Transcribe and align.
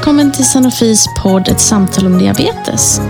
Välkommen 0.00 0.32
till 0.32 0.44
Sanofis 0.44 1.06
podd 1.22 1.48
Ett 1.48 1.60
samtal 1.60 2.06
om 2.06 2.18
diabetes. 2.18 3.00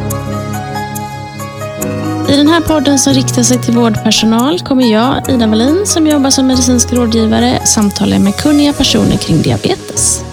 I 2.29 2.37
den 2.37 2.49
här 2.49 2.61
podden 2.61 2.99
som 2.99 3.13
riktar 3.13 3.43
sig 3.43 3.63
till 3.63 3.75
vårdpersonal 3.75 4.61
kommer 4.61 4.93
jag, 4.93 5.31
Ida 5.31 5.47
Wallin, 5.47 5.87
som 5.87 6.07
jobbar 6.07 6.31
som 6.31 6.47
medicinsk 6.47 6.93
rådgivare, 6.93 7.67
samtala 7.67 8.19
med 8.19 8.37
kunniga 8.37 8.73
personer 8.73 9.17
kring 9.17 9.43
diabetes. 9.43 10.25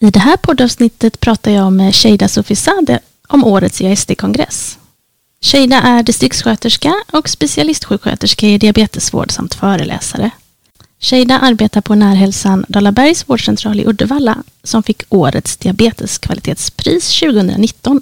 I 0.00 0.10
det 0.10 0.20
här 0.20 0.36
poddavsnittet 0.36 1.20
pratar 1.20 1.50
jag 1.50 1.72
med 1.72 1.94
Sheida 1.94 2.28
Sofisade 2.28 2.98
om 3.28 3.44
årets 3.44 3.80
IASD-kongress. 3.80 4.78
Sheida 5.52 5.76
är 5.76 6.02
distriktssköterska 6.02 6.94
och 7.12 7.28
specialistsjuksköterska 7.28 8.46
i 8.46 8.58
diabetesvård 8.58 9.30
samt 9.30 9.54
föreläsare. 9.54 10.30
Sheida 11.00 11.38
arbetar 11.38 11.80
på 11.80 11.94
Närhälsan 11.94 12.64
Dalabergs 12.68 13.28
vårdcentral 13.28 13.80
i 13.80 13.86
Uddevalla 13.86 14.36
som 14.62 14.82
fick 14.82 15.02
årets 15.08 15.56
diabeteskvalitetspris 15.56 17.20
2019. 17.20 18.00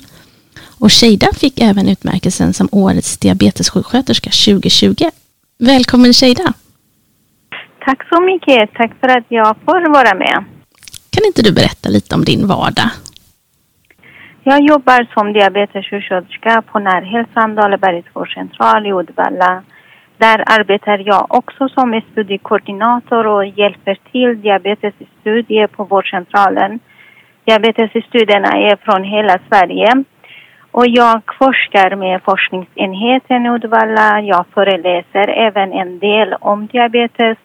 Och 0.79 0.93
Sheida 0.93 1.27
fick 1.35 1.61
även 1.61 1.89
utmärkelsen 1.89 2.55
som 2.55 2.69
årets 2.73 3.19
diabetessjuksköterska 3.19 4.31
2020. 4.31 5.11
Välkommen 5.59 6.13
Sheida! 6.13 6.53
Tack 7.85 8.09
så 8.09 8.21
mycket. 8.21 8.75
Tack 8.75 9.01
för 9.01 9.09
att 9.09 9.27
jag 9.29 9.57
får 9.65 9.93
vara 9.93 10.15
med. 10.15 10.45
Kan 11.11 11.25
inte 11.27 11.43
du 11.43 11.53
berätta 11.53 11.89
lite 11.89 12.15
om 12.15 12.25
din 12.25 12.47
vardag? 12.47 12.91
Jag 14.47 14.61
jobbar 14.61 15.07
som 15.15 15.33
diabetessjuksköterska 15.33 16.63
på 16.63 16.79
Närhälsan 16.79 17.55
Dalabergs 17.55 18.05
vårdcentral 18.13 18.87
i 18.87 18.93
Uddevalla. 18.93 19.63
Där 20.19 20.45
arbetar 20.59 20.99
jag 21.07 21.27
också 21.29 21.69
som 21.69 22.01
studiekoordinator 22.13 23.27
och 23.27 23.47
hjälper 23.47 23.99
till 24.13 24.41
diabetesstudier 24.41 25.67
på 25.67 25.85
vårdcentralen. 25.85 26.81
Diabetesstudierna 27.45 28.49
är 28.49 28.77
från 28.77 29.05
hela 29.05 29.39
Sverige. 29.49 30.05
Och 30.71 30.87
jag 30.89 31.23
forskar 31.39 31.97
med 31.97 32.23
forskningsenheten 32.23 33.47
i 33.47 33.51
Uddevalla. 33.51 34.21
Jag 34.21 34.45
föreläser 34.55 35.29
även 35.29 35.73
en 35.73 35.99
del 35.99 36.35
om 36.41 36.67
diabetes 36.67 37.39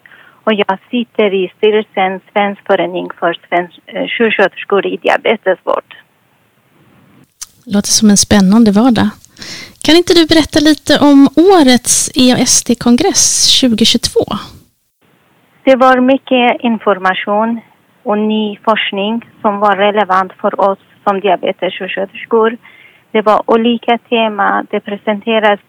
och 0.44 0.54
jag 0.54 0.78
sitter 0.90 1.34
i 1.34 1.52
styrelsen 1.56 2.20
Svensk 2.32 2.66
förening 2.66 3.08
för 3.18 3.38
svensk, 3.48 3.78
eh, 3.86 4.06
sjuksköterskor 4.06 4.86
i 4.86 4.96
diabetesvård. 4.96 5.99
Låter 7.74 7.94
som 8.00 8.10
en 8.10 8.16
spännande 8.16 8.70
vardag. 8.80 9.08
Kan 9.84 9.96
inte 9.96 10.14
du 10.18 10.22
berätta 10.32 10.58
lite 10.70 10.92
om 11.10 11.18
årets 11.54 12.10
EASD-kongress 12.22 13.24
2022? 13.60 14.20
Det 15.64 15.76
var 15.76 16.00
mycket 16.00 16.46
information 16.70 17.60
och 18.02 18.18
ny 18.18 18.58
forskning 18.68 19.14
som 19.42 19.60
var 19.60 19.76
relevant 19.76 20.32
för 20.40 20.60
oss 20.70 20.78
som 21.04 21.20
diabetessjuksköterskor. 21.20 22.56
Det 23.12 23.22
var 23.22 23.38
olika 23.46 23.98
teman. 23.98 24.66
Det 24.70 24.80
presenterades 24.80 25.60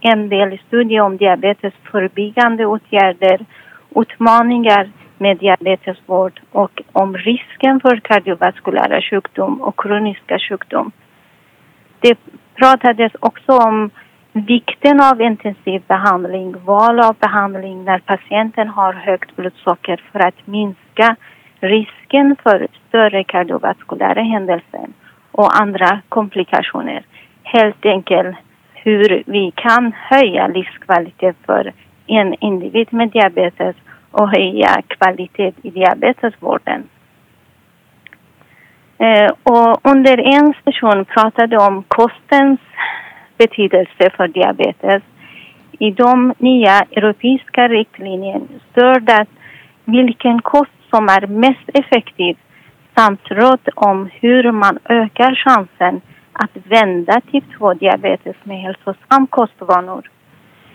en 0.00 0.28
del 0.28 0.58
studier 0.66 1.00
om 1.00 1.16
diabetesförebyggande 1.16 2.66
åtgärder, 2.66 3.46
utmaningar 3.94 4.90
med 5.18 5.38
diabetesvård 5.38 6.40
och 6.52 6.82
om 6.92 7.16
risken 7.16 7.80
för 7.80 8.00
kardiovaskulära 8.00 9.02
sjukdom 9.02 9.60
och 9.60 9.80
kroniska 9.80 10.38
sjukdom. 10.38 10.92
Det 12.00 12.18
pratades 12.54 13.12
också 13.20 13.52
om 13.52 13.90
vikten 14.32 15.00
av 15.00 15.20
intensiv 15.20 15.82
behandling, 15.86 16.54
val 16.64 17.00
av 17.00 17.16
behandling 17.20 17.84
när 17.84 17.98
patienten 17.98 18.68
har 18.68 18.92
högt 18.92 19.36
blodsocker 19.36 20.02
för 20.12 20.18
att 20.18 20.46
minska 20.46 21.16
risken 21.60 22.36
för 22.42 22.66
större 22.88 23.24
kardiovaskulära 23.24 24.22
händelser 24.22 24.86
och 25.32 25.60
andra 25.60 26.00
komplikationer. 26.08 27.04
Helt 27.42 27.86
enkelt 27.86 28.36
hur 28.74 29.22
vi 29.26 29.52
kan 29.54 29.92
höja 29.96 30.46
livskvalitet 30.46 31.36
för 31.46 31.72
en 32.06 32.34
individ 32.40 32.92
med 32.92 33.10
diabetes 33.10 33.76
och 34.10 34.30
höja 34.30 34.82
kvalitet 34.88 35.52
i 35.62 35.70
diabetesvården. 35.70 36.88
Eh, 38.98 39.30
och 39.42 39.90
under 39.92 40.18
en 40.18 40.54
session 40.64 41.04
pratade 41.04 41.56
om 41.58 41.84
kostens 41.88 42.60
betydelse 43.38 44.10
för 44.16 44.28
diabetes. 44.28 45.02
I 45.78 45.90
de 45.90 46.34
nya 46.38 46.82
europeiska 46.90 47.68
riktlinjerna 47.68 48.46
står 48.70 49.00
det 49.00 49.26
vilken 49.84 50.42
kost 50.42 50.70
som 50.90 51.08
är 51.08 51.26
mest 51.26 51.68
effektiv 51.74 52.36
samt 52.96 53.20
råd 53.30 53.68
om 53.74 54.10
hur 54.20 54.52
man 54.52 54.78
ökar 54.88 55.34
chansen 55.34 56.00
att 56.32 56.50
vända 56.64 57.20
typ 57.32 57.44
2-diabetes 57.58 58.36
med 58.42 58.60
hälsosam 58.60 59.26
kostvanor. 59.26 60.10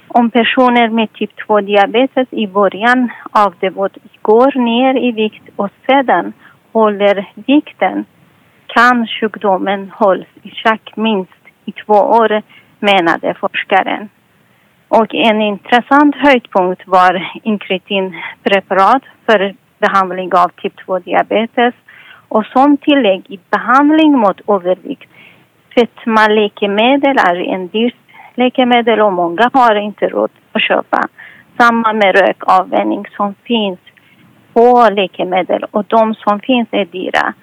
Om 0.08 0.32
personer 0.32 0.90
med 0.90 1.14
typ 1.14 1.32
2-diabetes 1.48 2.28
i 2.32 2.48
början 2.48 3.10
av 3.32 3.54
det 3.60 3.70
går 4.22 4.60
ner 4.60 5.08
i 5.08 5.12
vikt 5.12 5.44
och 5.56 5.70
sedan 5.88 6.34
håller 6.72 7.32
vikten 7.36 8.06
kan 8.68 9.08
sjukdomen 9.08 9.92
hållas 9.96 10.28
i 10.44 10.50
schack 10.50 10.96
minst 10.96 11.42
i 11.66 11.72
två 11.72 11.94
år, 11.94 12.42
menade 12.80 13.34
forskaren. 13.34 14.10
Och 14.88 15.16
en 15.16 15.42
intressant 15.42 16.16
höjdpunkt 16.16 16.82
var 16.88 17.32
inkretinpreparat 17.44 19.04
för 19.26 19.56
behandling 19.80 20.34
av 20.34 20.50
typ 20.50 20.74
2-diabetes 20.88 21.74
och 22.28 22.46
som 22.46 22.78
tillägg 22.78 23.26
i 23.28 23.40
behandling 23.50 24.20
mot 24.20 24.42
övervikt. 24.50 25.10
Fetmaläkemedel 25.76 27.18
är 27.18 27.36
en 27.36 27.68
dyrt 27.68 27.96
läkemedel 28.36 29.02
och 29.02 29.14
många 29.14 29.50
har 29.54 29.76
inte 29.76 30.08
råd 30.08 30.32
att 30.52 30.62
köpa. 30.62 31.00
Samma 31.60 31.94
med 31.94 32.16
rökavvänjning 32.16 33.06
som 33.18 33.34
finns 33.44 33.80
på 34.54 34.90
läkemedel 34.92 35.66
och 35.72 35.86
de 35.88 36.16
som 36.16 36.40
finns 36.40 36.68
är 36.72 36.86
dyra. 36.86 37.34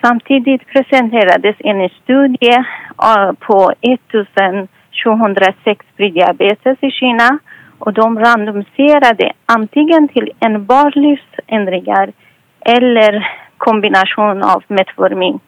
Samtidigt 0.00 0.66
presenterades 0.66 1.56
en 1.58 1.88
studie 1.88 2.64
eh, 3.02 3.32
på 3.32 3.72
1706 3.80 5.86
diabetes 5.96 6.78
i 6.80 6.90
Kina 6.90 7.38
och 7.78 7.92
de 7.92 8.18
randomiserade 8.18 9.32
antingen 9.46 10.08
till 10.08 10.30
enbart 10.40 10.96
livsändringar 10.96 12.12
eller 12.60 13.28
kombination 13.56 14.42
av 14.42 14.64
Metformin 14.68 15.40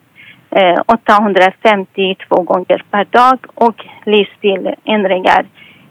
eh, 0.50 0.80
852 0.86 2.42
gånger 2.42 2.84
per 2.90 3.04
dag 3.04 3.38
och 3.54 3.86
livsstilsändringar 4.04 5.46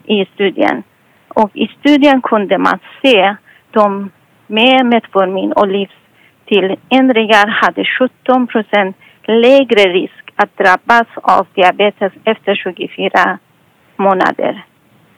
i 0.05 0.25
studien. 0.25 0.83
Och 1.27 1.51
i 1.53 1.67
studien 1.79 2.21
kunde 2.21 2.57
man 2.57 2.79
se 3.01 3.35
de 3.71 4.09
med 4.47 4.85
Metformin 4.85 5.51
och 5.51 5.67
livsstiländringar 5.67 7.47
hade 7.47 7.85
17 7.85 8.47
procent 8.47 8.97
lägre 9.27 9.93
risk 9.93 10.23
att 10.35 10.57
drabbas 10.57 11.07
av 11.15 11.47
diabetes 11.55 12.13
efter 12.23 12.55
24 12.55 13.39
månader. 13.95 14.65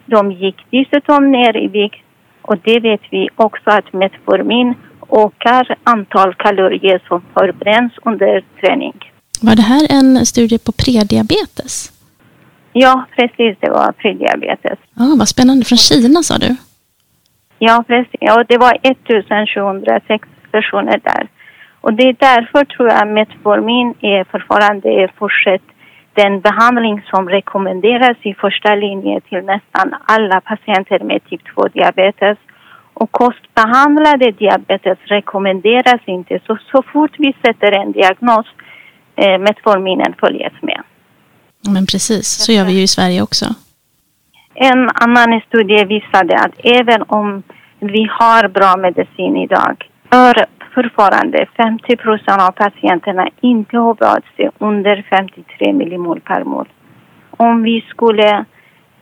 De 0.06 0.32
gick 0.32 0.56
dessutom 0.70 1.32
ner 1.32 1.56
i 1.56 1.68
vikt 1.68 2.04
och 2.42 2.56
det 2.64 2.80
vet 2.80 3.00
vi 3.10 3.28
också 3.36 3.70
att 3.70 3.92
Metformin 3.92 4.74
ökar 5.10 5.76
antal 5.84 6.34
kalorier 6.34 7.02
som 7.08 7.22
förbränns 7.34 7.92
under 8.04 8.44
träning. 8.60 8.94
Var 9.42 9.56
det 9.56 9.62
här 9.62 9.86
en 9.90 10.26
studie 10.26 10.58
på 10.58 10.72
prediabetes? 10.72 11.92
Ja, 12.72 13.06
precis. 13.16 13.56
Det 13.60 13.70
var 13.70 13.92
prediabetes. 13.92 14.78
Ah, 14.96 15.14
vad 15.18 15.28
spännande. 15.28 15.64
Från 15.64 15.78
Kina 15.78 16.22
sa 16.22 16.38
du? 16.38 16.56
Ja, 17.58 17.84
precis. 17.86 18.20
Ja, 18.20 18.44
det 18.48 18.58
var 18.58 18.78
1706 18.82 20.28
personer 20.50 21.00
där. 21.02 21.28
Och 21.80 21.92
det 21.92 22.02
är 22.02 22.16
därför 22.18 22.64
tror 22.64 22.88
jag 22.88 23.08
Metformin 23.08 23.94
är 24.00 24.24
fortfarande 24.24 25.08
fortsatt 25.18 25.60
den 26.14 26.40
behandling 26.40 27.02
som 27.10 27.28
rekommenderas 27.28 28.16
i 28.22 28.34
första 28.34 28.74
linjen 28.74 29.20
till 29.20 29.42
nästan 29.44 29.94
alla 30.04 30.40
patienter 30.40 30.98
med 30.98 31.24
typ 31.24 31.42
2-diabetes. 31.56 32.38
Och 32.94 33.12
kostbehandlade 33.12 34.30
diabetes 34.30 34.98
rekommenderas 35.04 36.00
inte. 36.04 36.40
Så, 36.46 36.58
så 36.72 36.82
fort 36.92 37.14
vi 37.18 37.34
sätter 37.44 37.72
en 37.72 37.92
diagnos 37.92 38.46
eh, 39.16 39.38
metforminen 39.38 40.14
följes 40.20 40.52
med. 40.62 40.82
Men 41.60 41.86
precis, 41.86 42.26
så 42.26 42.52
gör 42.52 42.64
vi 42.64 42.72
ju 42.72 42.82
i 42.82 42.88
Sverige 42.88 43.22
också. 43.22 43.46
En 44.58 44.90
annan 44.94 45.40
studie 45.40 45.84
visade 45.84 46.36
att 46.36 46.60
även 46.64 47.02
om 47.02 47.42
vi 47.78 48.08
har 48.10 48.48
bra 48.48 48.76
medicin 48.76 49.36
idag 49.36 49.90
är 50.10 50.46
fortfarande 50.74 51.46
50 51.56 51.96
procent 51.96 52.42
av 52.42 52.50
patienterna 52.50 53.28
inte 53.40 53.76
HbA1c 53.76 54.50
under 54.58 55.04
53 55.10 55.72
millimol 55.72 56.20
per 56.20 56.44
mol. 56.44 56.68
Om 57.30 57.62
vi 57.62 57.84
skulle 57.88 58.44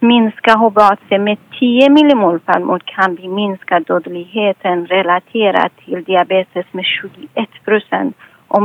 minska 0.01 0.53
HbA1c 0.55 1.19
med 1.19 1.39
10 1.59 1.91
millimol 1.91 2.41
per 2.41 2.61
mol 2.61 2.81
kan 2.85 3.15
vi 3.15 3.29
minska 3.29 3.81
dödligheten 3.81 4.87
relaterat 4.87 5.73
till 5.85 6.05
diabetes 6.05 6.67
med 6.73 6.85
21 6.85 7.49
procent 7.65 8.17
och 8.49 8.63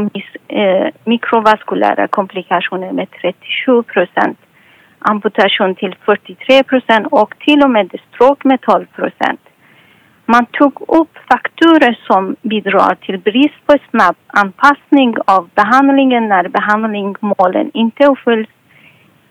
eh, 0.48 0.88
mikrovaskulära 1.04 2.08
komplikationer 2.08 2.92
med 2.92 3.08
37 3.22 3.84
procent, 3.84 4.38
amputation 5.00 5.76
till 5.76 5.96
43 6.06 6.64
procent 6.64 7.08
och 7.12 7.34
till 7.40 7.64
och 7.64 7.70
med 7.70 8.00
stroke 8.10 8.48
med 8.48 8.62
12 8.62 8.86
procent. 8.86 9.40
Man 10.26 10.46
tog 10.46 10.82
upp 10.88 11.18
faktorer 11.32 12.00
som 12.08 12.36
bidrar 12.42 12.96
till 12.96 13.20
brist 13.20 13.66
på 13.66 13.78
snabb 13.90 14.16
anpassning 14.28 15.16
av 15.26 15.50
behandlingen 15.56 16.30
när 16.30 16.48
behandlingsmålen 16.48 17.72
inte 17.74 18.06
uppfylls. 18.06 18.50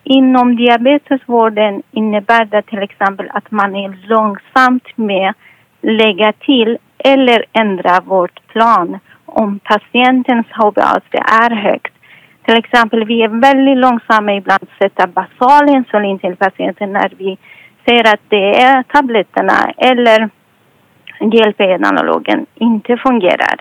Inom 0.04 0.56
diabetesvården 0.56 1.82
innebär 1.90 2.44
det 2.44 2.62
till 2.62 2.82
exempel 2.82 3.30
att 3.30 3.50
man 3.50 3.76
är 3.76 4.08
långsamt 4.08 4.88
med 4.96 5.34
lägga 5.80 6.32
till 6.32 6.78
eller 6.98 7.44
ändra 7.52 8.00
vårdplan 8.00 8.98
om 9.24 9.58
patientens 9.58 10.46
HbA1c 10.46 11.14
är 11.42 11.50
högt. 11.50 11.94
Till 12.48 12.58
exempel, 12.58 13.04
vi 13.04 13.22
är 13.22 13.28
väldigt 13.28 13.78
långsamma 13.78 14.34
ibland 14.34 14.62
att 14.62 14.78
sätta 14.78 15.06
basal 15.06 15.68
insulin 15.68 16.18
till 16.18 16.36
patienten 16.36 16.92
när 16.92 17.12
vi 17.18 17.38
ser 17.84 18.14
att 18.14 18.20
det 18.28 18.60
är 18.60 18.82
tabletterna 18.82 19.72
eller 19.76 20.28
GLP-analogen 21.20 22.46
inte 22.54 22.96
fungerar. 22.96 23.56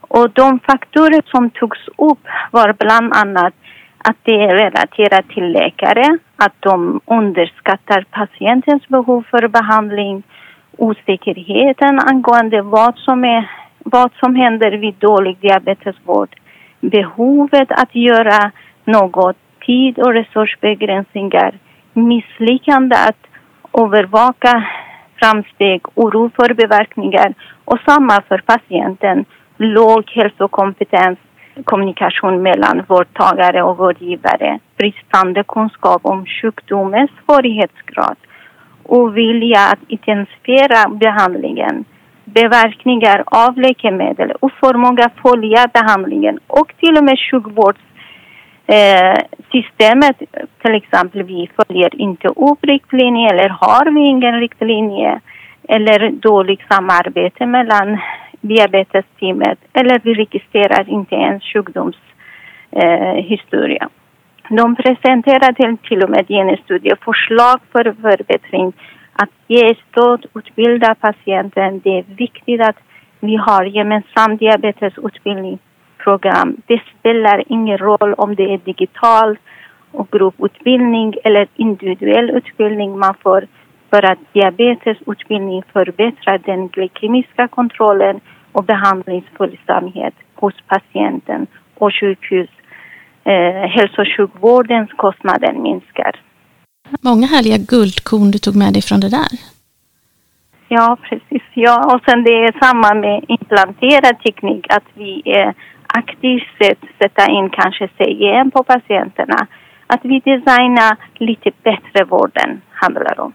Och 0.00 0.30
de 0.30 0.60
faktorer 0.60 1.22
som 1.26 1.50
togs 1.50 1.88
upp 1.88 2.26
var 2.50 2.72
bland 2.78 3.12
annat 3.12 3.54
att 3.98 4.16
det 4.22 4.44
är 4.44 4.54
relaterat 4.54 5.28
till 5.28 5.52
läkare, 5.52 6.18
att 6.36 6.54
de 6.60 7.00
underskattar 7.06 8.04
patientens 8.10 8.88
behov 8.88 9.24
för 9.30 9.48
behandling, 9.48 10.22
osäkerheten 10.76 12.00
angående 12.00 12.62
vad 12.62 12.96
som, 12.96 13.24
är, 13.24 13.50
vad 13.78 14.10
som 14.20 14.34
händer 14.34 14.70
vid 14.70 14.94
dålig 14.94 15.38
diabetesvård, 15.40 16.37
behovet 16.80 17.70
att 17.70 17.94
göra 17.94 18.50
något, 18.84 19.36
tid 19.66 19.98
och 19.98 20.12
resursbegränsningar, 20.12 21.58
misslyckande 21.92 22.96
att 22.96 23.26
övervaka 23.82 24.64
framsteg, 25.18 25.82
oro 25.94 26.30
för 26.36 26.54
biverkningar 26.54 27.34
och 27.64 27.78
samma 27.86 28.22
för 28.28 28.38
patienten, 28.38 29.24
låg 29.56 30.10
hälsokompetens, 30.10 31.18
kommunikation 31.64 32.42
mellan 32.42 32.84
vårdtagare 32.88 33.62
och 33.62 33.76
vårdgivare, 33.76 34.58
bristande 34.76 35.44
kunskap 35.44 36.00
om 36.04 36.26
sjukdomens 36.26 37.10
svårighetsgrad, 37.24 38.16
och 38.82 38.98
ovilja 38.98 39.60
att 39.72 39.82
intensifiera 39.88 40.88
behandlingen, 40.88 41.84
biverkningar 42.34 43.22
av 43.26 43.58
läkemedel, 43.58 44.32
oförmåga 44.40 45.04
att 45.04 45.18
följa 45.22 45.68
behandlingen 45.72 46.38
och 46.46 46.72
till 46.80 46.96
och 46.96 47.04
med 47.04 47.18
sjukvårdssystemet. 47.30 50.16
Eh, 50.20 50.26
till 50.62 50.74
exempel, 50.74 51.22
vi 51.22 51.50
följer 51.56 52.00
inte 52.00 52.28
upp 52.28 52.58
riktlinjer 52.62 53.34
eller 53.34 53.48
har 53.48 53.90
vi 53.90 54.00
ingen 54.00 54.40
riktlinje 54.40 55.20
eller 55.68 56.10
dåligt 56.10 56.60
samarbete 56.70 57.46
mellan 57.46 57.98
diabetesteamet 58.40 59.58
eller 59.72 60.00
vi 60.04 60.14
registrerar 60.14 60.88
inte 60.88 61.14
ens 61.14 61.44
sjukdomshistoria. 61.44 63.82
Eh, 63.82 63.88
De 64.50 64.76
presenterade 64.76 65.76
till 65.88 66.02
och 66.02 66.10
med 66.10 66.24
i 66.28 66.34
en 66.34 66.56
studie 66.56 66.94
förslag 67.04 67.60
för 67.72 67.94
förbättring 68.02 68.72
att 69.22 69.30
ge 69.46 69.74
stöd, 69.90 70.26
utbilda 70.34 70.94
patienten. 70.94 71.80
Det 71.84 71.98
är 71.98 72.02
viktigt 72.02 72.60
att 72.60 72.76
vi 73.20 73.36
har 73.36 73.64
gemensam 73.64 74.36
diabetesutbildningsprogram. 74.36 76.56
Det 76.66 76.82
spelar 76.98 77.44
ingen 77.46 77.78
roll 77.78 78.14
om 78.14 78.34
det 78.34 78.54
är 78.54 78.58
digital 78.58 79.38
och 79.92 80.10
grupputbildning 80.10 81.14
eller 81.24 81.46
individuell 81.56 82.30
utbildning 82.30 82.98
man 82.98 83.14
får 83.22 83.46
för 83.90 84.12
att 84.12 84.18
diabetesutbildning 84.32 85.62
förbättrar 85.72 86.38
den 86.38 86.68
glykemiska 86.68 87.48
kontrollen 87.48 88.20
och 88.52 88.64
behandlingsföljsamhet 88.64 90.14
hos 90.34 90.54
patienten 90.66 91.46
och 91.74 91.94
sjukhus. 91.94 92.50
Eh, 93.24 93.62
hälso 93.76 94.00
och 94.00 94.08
sjukvårdens 94.16 94.92
kostnader 94.92 95.52
minskar. 95.52 96.12
Många 97.00 97.26
härliga 97.26 97.56
guldkorn 97.56 98.30
du 98.30 98.38
tog 98.38 98.56
med 98.56 98.72
dig 98.72 98.82
från 98.82 99.00
det 99.00 99.08
där. 99.08 99.28
Ja, 100.68 100.96
precis. 101.02 101.42
Ja, 101.54 101.94
och 101.94 102.00
sen 102.04 102.24
det 102.24 102.30
är 102.30 102.58
samma 102.60 102.94
med 102.94 103.24
implanterad 103.28 104.22
teknik, 104.22 104.66
att 104.68 104.84
vi 104.94 105.22
är 105.24 105.54
aktivt 105.86 106.48
sätt 106.62 106.78
sätta 107.02 107.30
in 107.30 107.50
kanske 107.50 107.88
CGM 107.98 108.50
på 108.50 108.64
patienterna. 108.64 109.46
Att 109.86 110.00
vi 110.02 110.20
designar 110.20 110.96
lite 111.18 111.50
bättre 111.62 112.04
vården 112.04 112.60
handlar 112.70 113.20
om. 113.20 113.32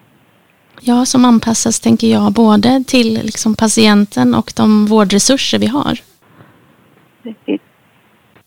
Ja, 0.82 1.06
som 1.06 1.26
anpassas, 1.26 1.80
tänker 1.80 2.08
jag, 2.08 2.34
både 2.34 2.84
till 2.88 3.14
liksom, 3.24 3.56
patienten 3.56 4.36
och 4.36 4.54
de 4.56 4.86
vårdresurser 4.86 5.60
vi 5.60 5.68
har. 5.68 6.00
Precis. 7.24 7.62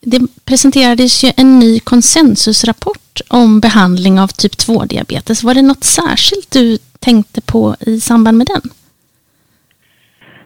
Det 0.00 0.20
presenterades 0.44 1.25
ju 1.25 1.31
en 1.37 1.59
ny 1.59 1.81
konsensusrapport 1.81 3.06
om 3.29 3.61
behandling 3.61 4.21
av 4.21 4.29
typ 4.29 4.53
2-diabetes. 4.53 5.45
Var 5.45 5.55
det 5.55 5.63
något 5.63 5.85
särskilt 5.85 6.51
du 6.53 6.79
tänkte 7.01 7.41
på 7.53 7.75
i 7.81 8.01
samband 8.01 8.39
med 8.39 8.47
den? 8.47 8.71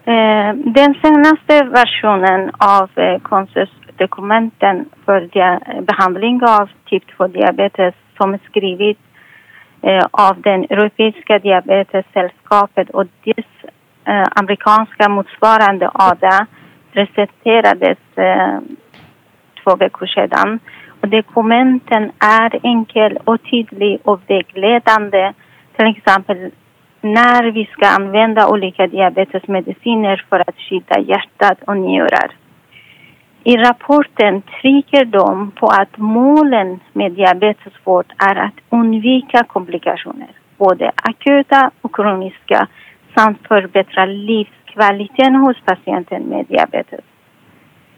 Eh, 0.05 0.55
den 0.55 0.94
senaste 1.02 1.64
versionen 1.64 2.50
av 2.58 2.90
eh, 2.99 3.20
konsensusdokumenten 3.20 4.88
för 5.05 5.20
behandling 5.82 6.40
av 6.43 6.69
typ 6.84 7.04
2-diabetes 7.18 7.94
som 8.16 8.35
är 8.35 8.40
skrivit 8.49 8.99
eh, 9.83 10.06
av 10.11 10.40
den 10.40 10.64
Europeiska 10.64 11.38
diabetessällskapet 11.38 12.90
och 12.90 13.06
dess 13.25 13.47
amerikanska 14.30 15.09
motsvarande 15.09 15.90
ADA 15.94 16.47
presenterades 16.92 17.99
två 19.64 19.76
veckor 19.76 20.06
sedan. 20.06 20.61
Och 21.00 21.09
dokumenten 21.09 22.12
är 22.19 22.61
enkel 22.62 23.19
och 23.25 23.42
tydlig 23.50 23.99
och 24.04 24.21
vägledande. 24.26 25.33
Till 25.76 25.87
exempel 25.87 26.50
när 27.00 27.50
vi 27.50 27.64
ska 27.66 27.88
använda 27.88 28.49
olika 28.49 28.87
diabetesmediciner 28.87 30.25
för 30.28 30.40
att 30.40 30.57
skydda 30.57 31.00
hjärtat 31.00 31.59
och 31.66 31.76
njurar. 31.76 32.30
I 33.45 33.57
rapporten 33.57 34.42
trycker 34.61 35.04
de 35.04 35.50
på 35.50 35.66
att 35.66 35.97
målen 35.97 36.80
med 36.92 37.12
diabetesvård 37.12 38.12
är 38.19 38.37
att 38.37 38.54
undvika 38.71 39.45
komplikationer, 39.45 40.30
både 40.57 40.92
akuta 40.97 41.71
och 41.80 41.95
kroniska, 41.95 42.69
samt 43.16 43.38
förbättra 43.49 44.04
livskvaliteten 44.07 45.35
hos 45.35 45.57
patienten 45.64 46.23
med 46.23 46.47
diabetes. 46.47 47.04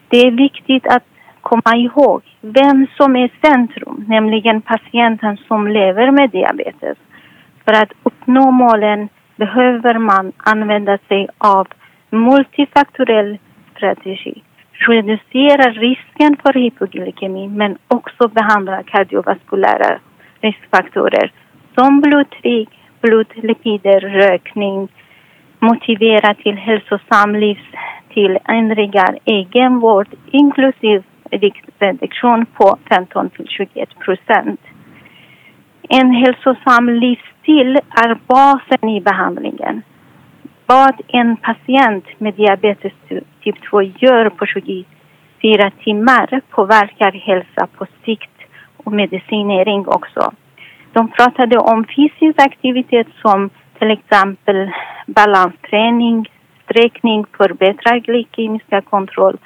Det 0.08 0.16
är 0.16 0.30
viktigt 0.30 0.86
att 0.86 1.11
komma 1.42 1.76
ihåg 1.76 2.22
vem 2.40 2.86
som 2.96 3.16
är 3.16 3.30
centrum, 3.44 4.04
nämligen 4.08 4.62
patienten 4.62 5.36
som 5.36 5.68
lever 5.68 6.10
med 6.10 6.30
diabetes 6.30 6.98
för 7.64 7.72
att 7.72 7.92
uppnå 8.02 8.50
målen 8.50 9.08
behöver 9.36 9.98
man 9.98 10.32
använda 10.36 10.98
sig 11.08 11.28
av 11.38 11.66
multifaktorell 12.10 13.38
strategi. 13.76 14.42
Reducera 14.72 15.70
risken 15.70 16.36
för 16.42 16.52
hypoglykemi 16.52 17.48
men 17.48 17.78
också 17.88 18.28
behandla 18.28 18.82
kardiovaskulära 18.82 19.98
riskfaktorer 20.40 21.32
som 21.74 22.00
blodtryck, 22.00 22.68
blodlipider, 23.00 24.00
rökning, 24.00 24.88
motivera 25.58 26.34
till 26.34 26.56
hälsosam 26.56 27.36
livsstilsändringar, 27.36 29.18
egenvård 29.24 30.08
inklusive 30.30 31.02
viktreduktion 31.38 32.46
på 32.46 32.78
15 32.88 33.30
till 33.30 33.46
21 33.48 33.98
procent. 33.98 34.60
En 35.88 36.10
hälsosam 36.10 36.88
livsstil 36.88 37.76
är 37.76 38.18
basen 38.26 38.88
i 38.88 39.00
behandlingen. 39.00 39.82
Vad 40.66 41.00
en 41.08 41.36
patient 41.36 42.04
med 42.18 42.34
diabetes 42.34 42.92
typ 43.42 43.70
2 43.70 43.82
gör 43.82 44.28
på 44.28 44.46
24 44.46 45.70
timmar 45.84 46.40
påverkar 46.50 47.12
hälsa 47.12 47.66
på 47.76 47.86
sikt 48.04 48.38
och 48.76 48.92
medicinering 48.92 49.86
också. 49.86 50.32
De 50.92 51.08
pratade 51.08 51.58
om 51.58 51.84
fysisk 51.96 52.40
aktivitet 52.40 53.06
som 53.22 53.50
till 53.78 53.90
exempel 53.90 54.70
balansträning, 55.06 56.30
sträckning, 56.64 57.26
förbättrad 57.36 58.04
glykemiska 58.04 58.80
kontroll 58.80 59.38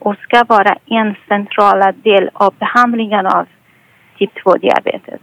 och 0.00 0.16
ska 0.16 0.44
vara 0.48 0.76
en 0.86 1.14
central 1.28 1.94
del 2.02 2.30
av 2.32 2.54
behandlingen 2.58 3.26
av 3.26 3.46
typ 4.18 4.30
2 4.42 4.54
diabetes 4.54 5.20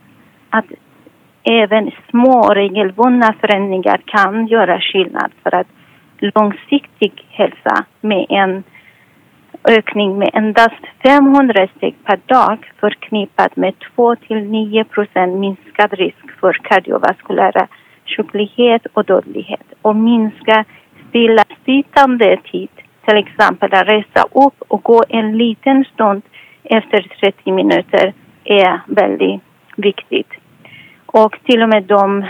att 0.50 0.66
även 1.44 1.92
små 2.10 2.54
regelbundna 2.54 3.34
förändringar 3.42 4.02
kan 4.06 4.48
göra 4.48 4.82
skillnad 4.82 5.32
för 5.44 5.56
att 5.56 5.68
långsiktig 6.20 7.26
hälsa 7.30 7.86
med 8.02 8.26
en 8.30 8.64
ökning 9.70 10.18
med 10.18 10.30
endast 10.34 10.84
500 11.04 11.68
steg 11.78 11.96
per 12.04 12.20
dag 12.26 12.72
förknippat 12.80 13.56
med 13.56 13.74
2-9 13.98 14.84
procent 14.84 15.38
minskad 15.40 15.94
risk 15.94 16.32
för 16.40 16.54
kardiovaskulära 16.54 17.68
sjuklighet 18.06 18.86
och 18.94 19.06
dödlighet 19.06 19.74
och 19.82 19.96
minska 19.96 20.66
stillasittande 21.10 22.38
tid, 22.52 22.70
till 23.08 23.18
exempel 23.18 23.74
att 23.74 23.88
resa 23.88 24.28
upp 24.32 24.62
och 24.68 24.84
gå 24.84 25.04
en 25.10 25.38
liten 25.38 25.86
stund 25.94 26.22
efter 26.64 27.08
30 27.22 27.52
minuter 27.52 28.14
är 28.44 28.82
väldigt 28.88 29.42
viktigt. 29.76 30.32
Och 31.06 31.36
till 31.44 31.64
och 31.64 31.70
med 31.70 31.84
de 31.84 32.26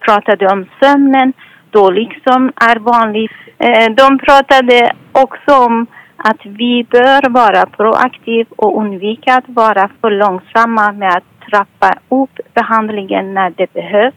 pratade 0.00 0.46
om 0.46 0.66
sömnen, 0.80 1.32
då 1.70 1.90
liksom 1.90 2.52
är 2.56 2.76
vanligt. 2.78 3.32
Eh, 3.58 3.94
de 3.94 4.18
pratade 4.18 4.92
också 5.12 5.64
om 5.66 5.86
att 6.16 6.46
vi 6.46 6.86
bör 6.90 7.30
vara 7.30 7.66
proaktiva 7.66 8.50
och 8.56 8.78
undvika 8.78 9.34
att 9.34 9.48
vara 9.48 9.90
för 10.00 10.10
långsamma 10.10 10.92
med 10.92 11.08
att 11.16 11.50
trappa 11.50 11.98
upp 12.08 12.40
behandlingen 12.54 13.34
när 13.34 13.50
det 13.50 13.72
behövs. 13.72 14.14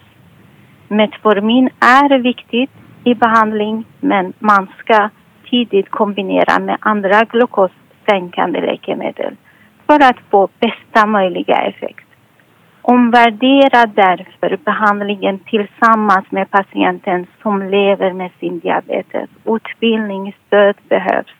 Metformin 0.88 1.69
är 1.79 2.19
viktigt 2.19 2.71
i 3.03 3.15
behandling 3.15 3.86
men 4.00 4.33
man 4.39 4.67
ska 4.79 5.09
tidigt 5.50 5.89
kombinera 5.89 6.60
med 6.60 6.77
andra 6.80 7.24
glukossänkande 7.24 8.62
läkemedel 8.62 9.36
för 9.86 9.96
att 9.96 10.20
få 10.30 10.50
bästa 10.60 11.06
möjliga 11.06 11.56
effekt. 11.56 12.08
Omvärdera 12.82 13.86
därför 13.86 14.58
behandlingen 14.66 15.39
tillsammans 15.39 16.32
med 16.32 16.51
patienten 16.51 17.27
som 17.42 17.70
lever 17.70 18.13
med 18.13 18.32
sin 18.39 18.60
diabetes. 18.60 19.30
Utbildning, 19.46 20.36
stöd 20.48 20.75
behövs. 20.89 21.36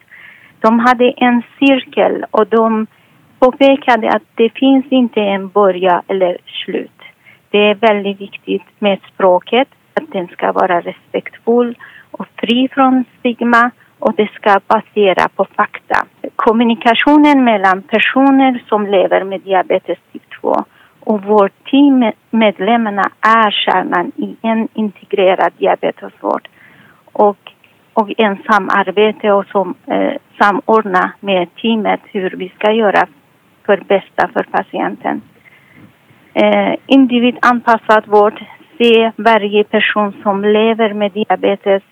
De 0.60 0.80
hade 0.80 1.12
en 1.12 1.42
cirkel 1.60 2.26
och 2.32 2.48
de 2.48 2.88
påpekade 3.40 4.10
att 4.10 4.24
det 4.36 4.50
finns 4.50 4.86
inte 4.90 5.22
en 5.22 5.48
början 5.48 6.02
eller 6.08 6.38
slut. 6.46 7.02
Det 7.50 7.58
är 7.58 7.76
väldigt 7.76 8.22
viktigt 8.22 8.68
med 8.80 9.00
språket, 9.14 9.68
att 9.94 10.12
den 10.12 10.28
ska 10.28 10.52
vara 10.52 10.82
respektfull 10.82 11.76
och 12.12 12.28
fri 12.38 12.70
från 12.72 13.06
stigma 13.20 13.72
och 14.00 14.13
det 14.16 14.32
ska 14.34 14.60
basera 14.68 15.30
på 15.36 15.46
fakta. 15.56 16.06
Kommunikationen 16.36 17.44
mellan 17.44 17.82
personer 17.82 18.63
som 18.70 18.88
lever 18.88 19.24
med 19.24 19.42
diabetes 19.42 19.98
typ 20.13 20.24
2 20.42 20.66
och 21.00 21.24
vårt 21.24 21.70
team 21.72 22.12
medlemmarna 22.30 23.12
är 23.22 23.51
kärnan 23.51 24.12
i 24.16 24.36
en 24.42 24.68
integrerad 24.74 25.54
diabetesvård 25.58 26.48
och, 27.13 27.54
och 27.94 28.10
en 28.18 28.38
samarbete 28.50 29.32
och 29.32 29.46
som, 29.46 29.75
eh, 29.86 30.13
samordna 30.39 31.12
med 31.20 31.56
teamet 31.56 32.01
hur 32.04 32.30
vi 32.30 32.50
ska 32.50 32.72
göra 32.72 33.08
för 33.66 33.77
bästa 33.77 34.30
för 34.34 34.44
patienten. 34.51 35.22
Eh, 36.34 36.75
individanpassad 36.86 38.08
vård, 38.08 38.46
se 38.77 39.12
varje 39.16 39.63
person 39.63 40.13
som 40.24 40.42
lever 40.42 40.94
med 40.94 41.12
diabetes 41.12 41.84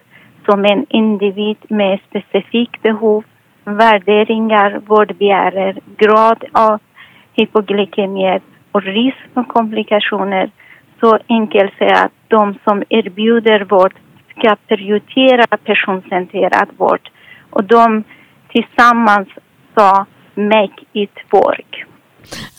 som 0.46 0.66
en 0.66 0.86
individ 0.90 1.58
med 1.70 2.00
specifikt 2.10 2.82
behov, 2.82 3.24
värderingar, 3.64 4.82
vårdbegärer, 4.88 5.80
grad 5.98 6.44
av 6.52 6.80
hypoglykemier 7.34 8.42
och 8.72 8.84
risk 8.84 9.18
för 9.34 9.44
komplikationer. 9.44 10.52
Så 11.00 11.20
enkelt 11.30 11.78
säga 11.78 11.98
att 11.98 12.12
de 12.28 12.56
som 12.64 12.84
erbjuder 12.90 13.60
vård 13.60 13.94
ska 14.38 14.56
prioritera 14.68 15.58
personcentrerad 15.58 16.68
vård 16.78 17.10
och 17.50 17.64
de 17.64 18.04
tillsammans 18.52 19.28
sa 19.76 20.06
Make 20.36 20.82
it 20.94 21.18
work. 21.30 21.86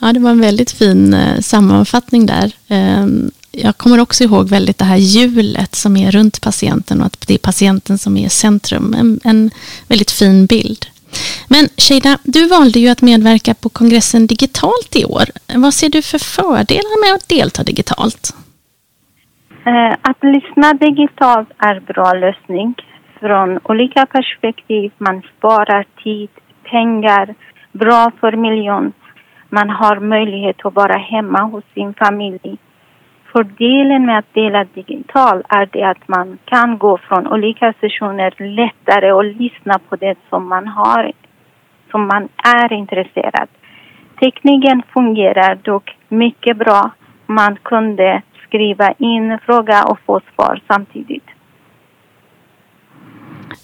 Ja, 0.00 0.12
det 0.12 0.20
var 0.20 0.30
en 0.30 0.40
väldigt 0.40 0.70
fin 0.72 1.14
eh, 1.14 1.38
sammanfattning 1.40 2.26
där. 2.26 2.52
Ehm, 2.70 3.30
jag 3.58 3.76
kommer 3.76 4.00
också 4.00 4.24
ihåg 4.24 4.48
väldigt 4.48 4.78
det 4.78 4.84
här 4.84 4.96
hjulet 4.96 5.74
som 5.74 5.96
är 5.96 6.10
runt 6.10 6.40
patienten 6.42 7.00
och 7.00 7.06
att 7.06 7.24
det 7.28 7.34
är 7.34 7.38
patienten 7.38 7.98
som 7.98 8.16
är 8.16 8.28
centrum. 8.28 8.94
En, 8.94 9.20
en 9.24 9.50
väldigt 9.88 10.10
fin 10.10 10.46
bild. 10.46 10.86
Men 11.48 11.64
Sheida, 11.76 12.18
du 12.24 12.48
valde 12.48 12.78
ju 12.80 12.88
att 12.88 13.02
medverka 13.02 13.54
på 13.54 13.68
kongressen 13.68 14.26
digitalt 14.26 14.92
i 14.96 15.04
år. 15.04 15.24
Vad 15.64 15.74
ser 15.74 15.88
du 15.88 16.02
för 16.02 16.18
fördelar 16.18 16.96
med 17.04 17.14
att 17.16 17.28
delta 17.28 17.62
digitalt? 17.62 18.24
Eh, 19.66 19.92
att 20.10 20.20
lyssna 20.34 20.74
digitalt 20.74 21.50
är 21.58 21.80
bra 21.80 22.12
lösning 22.12 22.74
från 23.20 23.58
olika 23.64 24.06
perspektiv. 24.06 24.92
Man 24.98 25.22
sparar 25.38 25.86
tid, 26.04 26.30
pengar, 26.70 27.34
bra 27.72 28.12
för 28.20 28.32
miljön. 28.36 28.92
Man 29.48 29.70
har 29.70 30.00
möjlighet 30.00 30.66
att 30.66 30.74
vara 30.74 30.98
hemma 30.98 31.42
hos 31.42 31.64
sin 31.74 31.94
familj 31.94 32.58
fördelen 33.36 34.06
med 34.06 34.18
att 34.18 34.34
dela 34.34 34.64
digitalt 34.64 35.46
är 35.48 35.68
det 35.72 35.82
att 35.82 36.08
man 36.08 36.38
kan 36.44 36.78
gå 36.78 36.98
från 36.98 37.26
olika 37.26 37.74
sessioner 37.80 38.34
lättare 38.38 39.12
och 39.12 39.24
lyssna 39.24 39.78
på 39.88 39.96
det 39.96 40.18
som 40.30 40.48
man 40.48 40.68
har, 40.68 41.12
som 41.90 42.06
man 42.06 42.28
är 42.44 42.72
intresserad. 42.72 43.48
Tekniken 44.20 44.82
fungerar 44.92 45.58
dock 45.62 45.96
mycket 46.08 46.56
bra. 46.56 46.90
Man 47.26 47.56
kunde 47.62 48.22
skriva 48.46 48.92
in 48.98 49.38
fråga 49.46 49.84
och 49.84 49.98
få 50.06 50.20
svar 50.34 50.60
samtidigt. 50.68 51.35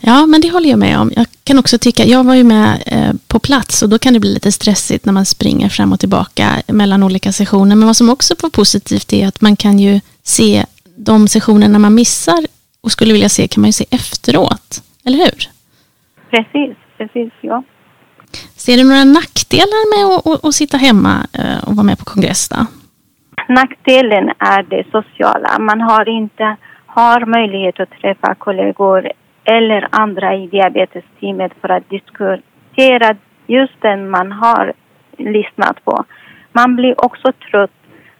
Ja, 0.05 0.27
men 0.27 0.41
det 0.41 0.51
håller 0.51 0.71
jag 0.71 0.79
med 0.79 0.99
om. 0.99 1.13
Jag 1.17 1.27
kan 1.45 1.59
också 1.59 1.79
tycka, 1.79 2.05
jag 2.05 2.25
var 2.25 2.35
ju 2.35 2.45
med 2.45 2.83
eh, 2.87 3.13
på 3.29 3.39
plats 3.39 3.83
och 3.83 3.89
då 3.89 3.99
kan 3.99 4.13
det 4.13 4.21
bli 4.21 4.35
lite 4.35 4.53
stressigt 4.53 5.05
när 5.05 5.13
man 5.13 5.27
springer 5.27 5.69
fram 5.69 5.93
och 5.93 6.01
tillbaka 6.01 6.49
mellan 6.67 7.03
olika 7.03 7.33
sessioner. 7.33 7.77
Men 7.77 7.87
vad 7.87 7.97
som 7.97 8.11
också 8.11 8.35
var 8.43 8.51
positivt 8.51 9.13
är 9.13 9.27
att 9.27 9.41
man 9.41 9.57
kan 9.57 9.79
ju 9.79 10.01
se 10.23 10.65
de 10.97 11.29
sessionerna 11.29 11.79
man 11.79 11.95
missar 11.95 12.47
och 12.81 12.93
skulle 12.93 13.13
vilja 13.13 13.29
se 13.29 13.49
kan 13.49 13.61
man 13.61 13.69
ju 13.69 13.73
se 13.73 13.85
efteråt. 13.91 14.83
Eller 15.05 15.19
hur? 15.19 15.49
Precis, 16.31 16.77
precis, 16.99 17.33
ja. 17.41 17.63
Ser 18.57 18.77
du 18.77 18.85
några 18.85 19.05
nackdelar 19.05 19.83
med 19.97 20.19
att, 20.19 20.27
att, 20.27 20.45
att 20.45 20.55
sitta 20.55 20.77
hemma 20.77 21.27
eh, 21.33 21.65
och 21.65 21.77
vara 21.77 21.87
med 21.87 21.99
på 21.99 22.05
kongress 22.05 22.49
då? 22.49 22.67
Nackdelen 23.49 24.29
är 24.39 24.63
det 24.63 24.85
sociala. 24.93 25.59
Man 25.59 25.81
har 25.81 26.09
inte 26.09 26.57
har 26.87 27.27
möjlighet 27.27 27.81
att 27.81 27.91
träffa 27.91 28.35
kollegor 28.35 29.13
eller 29.45 29.89
andra 29.91 30.35
i 30.35 30.47
diabetesteamet 30.47 31.53
för 31.61 31.69
att 31.69 31.91
diskutera 31.91 33.17
just 33.47 33.81
den 33.81 34.11
man 34.11 34.33
har 34.33 34.73
lyssnat 35.19 35.85
på. 35.85 36.05
Man 36.53 36.77
blir 36.77 37.05
också 37.05 37.33
trött 37.51 37.71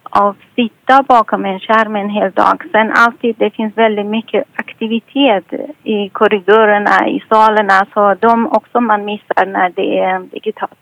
av 0.03 0.29
att 0.29 0.37
sitta 0.55 1.03
bakom 1.03 1.45
en 1.45 1.61
skärm 1.61 1.97
en 1.97 2.11
hel 2.11 2.33
dag. 2.33 2.63
Sen 2.73 2.93
alltid, 2.93 3.37
det 3.39 3.51
finns 3.51 3.77
väldigt 3.77 4.07
mycket 4.07 4.45
aktivitet 4.57 5.45
i 5.83 6.09
korridorerna, 6.09 7.09
i 7.09 7.23
salarna, 7.29 7.87
så 7.95 8.15
de 8.21 8.47
också 8.47 8.81
man 8.81 9.05
missar 9.05 9.47
när 9.47 9.71
det 9.71 9.99
är 9.99 10.19
digitalt. 10.19 10.79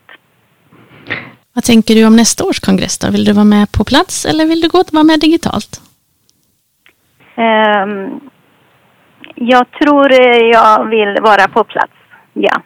Vad 1.53 1.63
tänker 1.63 1.95
du 1.95 2.05
om 2.05 2.15
nästa 2.15 2.45
års 2.45 2.59
kongress 2.59 2.99
då? 2.99 3.11
Vill 3.11 3.25
du 3.25 3.33
vara 3.33 3.45
med 3.45 3.71
på 3.71 3.83
plats 3.83 4.25
eller 4.25 4.45
vill 4.45 4.61
du 4.61 4.69
gå 4.69 4.77
och 4.77 4.93
vara 4.93 5.03
med 5.03 5.19
digitalt? 5.19 5.81
Um, 7.35 8.19
jag 9.41 9.71
tror 9.71 10.11
eh, 10.11 10.37
jag 10.37 10.85
vill 10.89 11.21
vara 11.21 11.47
på 11.47 11.63
plats, 11.63 11.93
ja. 12.33 12.61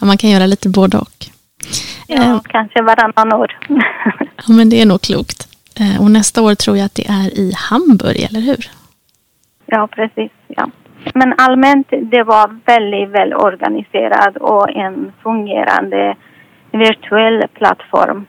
ja 0.00 0.06
man 0.06 0.16
kan 0.16 0.30
göra 0.30 0.46
lite 0.46 0.68
både 0.68 0.98
och. 0.98 1.18
Ja, 2.06 2.22
eh, 2.22 2.40
kanske 2.44 2.82
varannan 2.82 3.32
år. 3.32 3.58
ja, 4.36 4.54
men 4.56 4.70
det 4.70 4.82
är 4.82 4.86
nog 4.86 5.02
klokt. 5.02 5.48
Eh, 5.80 6.02
och 6.02 6.10
nästa 6.10 6.42
år 6.42 6.54
tror 6.54 6.76
jag 6.76 6.86
att 6.86 6.94
det 6.94 7.06
är 7.08 7.38
i 7.38 7.52
Hamburg, 7.70 8.16
eller 8.30 8.40
hur? 8.40 8.70
Ja, 9.66 9.88
precis. 9.90 10.32
Ja. 10.46 10.70
Men 11.14 11.34
allmänt, 11.38 11.88
det 11.90 12.22
var 12.22 12.60
väldigt 12.64 13.08
väl 13.08 13.34
organiserad 13.34 14.36
och 14.36 14.70
en 14.70 15.12
fungerande 15.22 16.16
virtuell 16.72 17.44
plattform. 17.54 18.26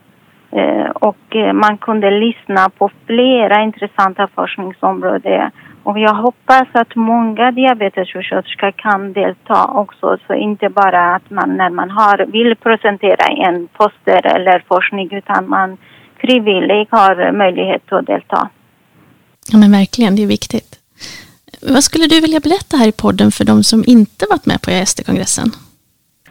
Eh, 0.51 0.89
och 0.89 1.35
man 1.53 1.77
kunde 1.77 2.11
lyssna 2.11 2.69
på 2.69 2.89
flera 3.05 3.63
intressanta 3.63 4.27
forskningsområden 4.35 5.51
och 5.83 5.99
jag 5.99 6.13
hoppas 6.13 6.67
att 6.73 6.95
många 6.95 7.51
diabetessjuksköterskor 7.51 8.71
kan 8.71 9.13
delta 9.13 9.65
också, 9.65 10.17
så 10.27 10.33
inte 10.33 10.69
bara 10.69 11.15
att 11.15 11.29
man 11.29 11.57
när 11.57 11.69
man 11.69 11.89
har, 11.89 12.25
vill 12.25 12.55
presentera 12.55 13.25
en 13.47 13.67
poster 13.67 14.35
eller 14.35 14.63
forskning, 14.67 15.13
utan 15.13 15.49
man 15.49 15.77
frivilligt 16.21 16.91
har 16.91 17.31
möjlighet 17.31 17.93
att 17.93 18.05
delta. 18.05 18.49
Ja, 19.51 19.57
men 19.57 19.71
verkligen, 19.71 20.15
det 20.15 20.23
är 20.23 20.27
viktigt. 20.27 20.79
Vad 21.61 21.83
skulle 21.83 22.07
du 22.07 22.21
vilja 22.21 22.39
berätta 22.39 22.77
här 22.77 22.87
i 22.87 22.91
podden 22.91 23.31
för 23.31 23.45
de 23.45 23.63
som 23.63 23.83
inte 23.87 24.25
varit 24.29 24.45
med 24.45 24.61
på 24.61 24.71
EASD-kongressen? 24.71 25.51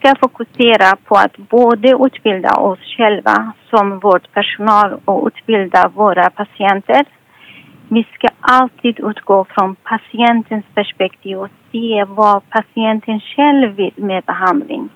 ska 0.02 0.14
fokusera 0.20 0.96
på 0.96 1.14
att 1.14 1.36
både 1.36 1.88
utbilda 2.06 2.52
oss 2.54 2.78
själva 2.96 3.52
som 3.70 3.98
vårdpersonal 3.98 5.00
och 5.04 5.26
utbilda 5.26 5.88
våra 5.88 6.30
patienter 6.30 7.04
vi 7.94 8.06
ska 8.14 8.28
alltid 8.40 9.00
utgå 9.00 9.44
från 9.44 9.74
patientens 9.74 10.64
perspektiv 10.74 11.38
och 11.38 11.48
se 11.72 12.04
vad 12.04 12.50
patienten 12.50 13.20
själv 13.20 13.74
vill 13.74 13.92
med 13.96 14.24
behandling 14.24 14.88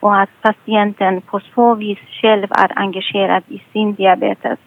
och 0.00 0.20
att 0.20 0.30
patienten 0.40 1.20
på 1.20 1.40
så 1.54 1.74
vis 1.74 1.98
själv 1.98 2.46
är 2.50 2.78
engagerad 2.78 3.42
i 3.48 3.62
sin 3.72 3.94
diabetes. 3.94 4.58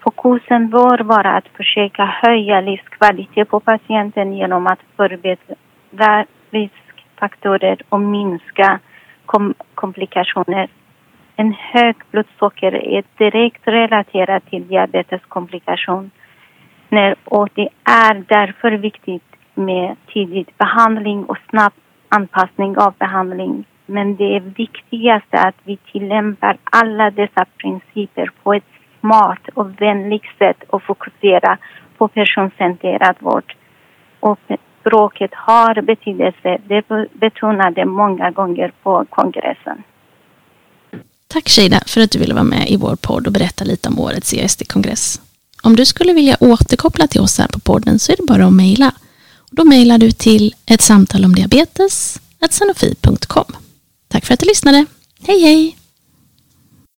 Fokusen 0.00 0.70
bör 0.70 0.98
vara 0.98 1.30
att 1.36 1.48
försöka 1.48 2.04
höja 2.04 2.60
livskvalitet 2.60 3.48
på 3.48 3.60
patienten 3.60 4.32
genom 4.32 4.66
att 4.66 4.80
förbättra 4.96 6.26
riskfaktorer 6.50 7.82
och 7.88 8.00
minska 8.00 8.78
kom 9.26 9.54
komplikationer. 9.74 10.68
En 11.36 11.52
hög 11.52 11.96
blodsocker 12.10 12.74
är 12.74 13.04
direkt 13.18 13.68
relaterat 13.68 14.46
till 14.46 14.68
diabeteskomplikation 14.68 16.10
och 17.24 17.48
det 17.54 17.68
är 17.84 18.24
därför 18.28 18.72
viktigt 18.72 19.22
med 19.54 19.96
tidig 20.12 20.54
behandling 20.58 21.24
och 21.24 21.38
snabb 21.50 21.72
anpassning 22.08 22.78
av 22.78 22.94
behandling. 22.98 23.64
Men 23.86 24.16
det 24.16 24.40
viktigaste 24.40 25.36
är 25.36 25.48
att 25.48 25.60
vi 25.64 25.76
tillämpar 25.76 26.58
alla 26.64 27.10
dessa 27.10 27.44
principer 27.56 28.30
på 28.42 28.54
ett 28.54 28.64
smart 29.00 29.48
och 29.54 29.80
vänligt 29.80 30.38
sätt 30.38 30.62
och 30.68 30.82
fokuserar 30.82 31.58
på 31.98 32.08
personcentrerad 32.08 33.16
vård. 33.18 33.56
Och 34.20 34.38
språket 34.80 35.30
har 35.34 35.82
betydelse, 35.82 36.58
det 36.66 36.84
betonade 37.12 37.84
många 37.84 38.30
gånger 38.30 38.72
på 38.82 39.04
kongressen. 39.10 39.82
Tack 41.26 41.48
Shida 41.48 41.80
för 41.86 42.00
att 42.00 42.10
du 42.10 42.18
ville 42.18 42.34
vara 42.34 42.44
med 42.44 42.70
i 42.70 42.76
vår 42.76 42.96
podd 42.96 43.26
och 43.26 43.32
berätta 43.32 43.64
lite 43.64 43.88
om 43.88 43.98
årets 43.98 44.32
ESD-kongress. 44.34 45.29
Om 45.62 45.76
du 45.76 45.86
skulle 45.86 46.12
vilja 46.12 46.36
återkoppla 46.40 47.06
till 47.06 47.20
oss 47.20 47.38
här 47.38 47.48
på 47.48 47.60
podden 47.60 47.98
så 47.98 48.12
är 48.12 48.16
det 48.16 48.22
bara 48.22 48.46
att 48.46 48.52
mejla. 48.52 48.92
Då 49.50 49.64
mejlar 49.64 49.98
du 49.98 50.12
till 50.12 50.54
ett 50.66 50.82
samtal 50.82 51.24
om 51.24 51.34
diabetes 51.34 52.20
Tack 54.08 54.26
för 54.26 54.34
att 54.34 54.40
du 54.40 54.46
lyssnade. 54.46 54.86
Hej 55.22 55.40
hej! 55.40 55.79